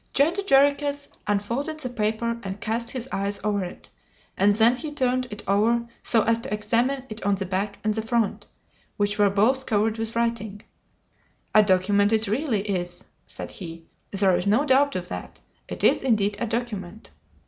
Judge 0.15 0.39
Jarriquez 0.49 1.09
unfolded 1.27 1.79
the 1.79 1.87
paper 1.87 2.39
and 2.41 2.59
cast 2.59 2.89
his 2.89 3.07
eyes 3.11 3.39
over 3.43 3.63
it, 3.63 3.87
and 4.35 4.55
then 4.55 4.75
he 4.75 4.91
turned 4.91 5.27
it 5.29 5.43
over 5.47 5.85
so 6.01 6.23
as 6.23 6.39
to 6.39 6.51
examine 6.51 7.03
it 7.07 7.21
on 7.23 7.35
the 7.35 7.45
back 7.45 7.77
and 7.83 7.93
the 7.93 8.01
front, 8.01 8.47
which 8.97 9.19
were 9.19 9.29
both 9.29 9.67
covered 9.67 9.99
with 9.99 10.15
writing. 10.15 10.63
"A 11.53 11.61
document 11.61 12.11
it 12.11 12.25
really 12.27 12.61
is!" 12.67 13.05
said 13.27 13.51
he; 13.51 13.85
"there 14.09 14.35
is 14.35 14.47
no 14.47 14.65
doubt 14.65 14.95
of 14.95 15.07
that. 15.09 15.39
It 15.67 15.83
is 15.83 16.01
indeed 16.01 16.35
a 16.39 16.47
document!" 16.47 17.11